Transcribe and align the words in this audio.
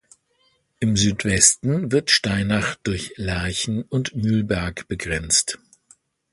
Im 0.79 0.97
Südwesten 0.97 1.91
wird 1.91 2.09
Steinach 2.09 2.73
durch 2.81 3.13
Lerchen- 3.17 3.83
und 3.83 4.15
Mühlberg 4.15 4.87
begrenzt. 4.87 5.59